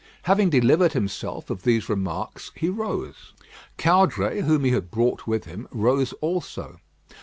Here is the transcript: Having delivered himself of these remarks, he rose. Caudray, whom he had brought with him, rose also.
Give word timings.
Having 0.23 0.49
delivered 0.49 0.93
himself 0.93 1.51
of 1.51 1.61
these 1.61 1.87
remarks, 1.87 2.51
he 2.55 2.69
rose. 2.69 3.33
Caudray, 3.77 4.41
whom 4.41 4.63
he 4.63 4.71
had 4.71 4.89
brought 4.89 5.27
with 5.27 5.45
him, 5.45 5.67
rose 5.71 6.11
also. 6.21 6.79